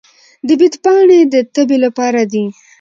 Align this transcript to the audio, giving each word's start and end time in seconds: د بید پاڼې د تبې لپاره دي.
د 0.47 0.49
بید 0.59 0.75
پاڼې 0.83 1.19
د 1.33 1.35
تبې 1.53 1.77
لپاره 1.85 2.21
دي. 2.31 2.45